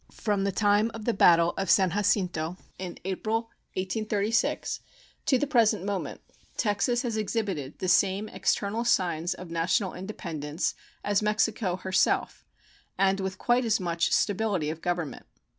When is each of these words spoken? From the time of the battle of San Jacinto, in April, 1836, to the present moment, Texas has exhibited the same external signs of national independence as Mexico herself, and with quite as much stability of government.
From 0.11 0.45
the 0.45 0.51
time 0.51 0.89
of 0.95 1.05
the 1.05 1.13
battle 1.13 1.53
of 1.57 1.69
San 1.69 1.91
Jacinto, 1.91 2.57
in 2.79 2.97
April, 3.05 3.51
1836, 3.75 4.79
to 5.27 5.37
the 5.37 5.45
present 5.45 5.85
moment, 5.85 6.21
Texas 6.57 7.03
has 7.03 7.17
exhibited 7.17 7.77
the 7.77 7.87
same 7.87 8.27
external 8.27 8.83
signs 8.83 9.35
of 9.35 9.51
national 9.51 9.93
independence 9.93 10.73
as 11.03 11.21
Mexico 11.21 11.75
herself, 11.75 12.43
and 12.97 13.19
with 13.19 13.37
quite 13.37 13.63
as 13.63 13.79
much 13.79 14.11
stability 14.11 14.71
of 14.71 14.81
government. 14.81 15.27